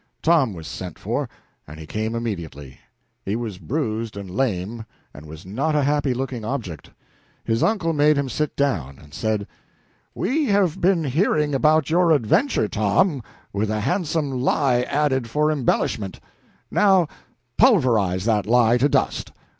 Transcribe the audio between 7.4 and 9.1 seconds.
His uncle made him sit down,